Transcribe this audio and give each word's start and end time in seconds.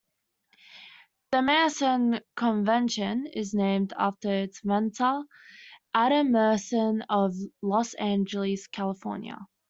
The 1.31 1.43
Meyerson 1.43 2.21
convention 2.35 3.27
is 3.27 3.53
named 3.53 3.93
after 3.95 4.29
its 4.31 4.63
inventor, 4.63 5.21
Adam 5.93 6.29
Meyerson 6.31 7.03
of 7.07 7.35
Los 7.61 7.93
Angeles, 7.93 8.65
California. 8.65 9.37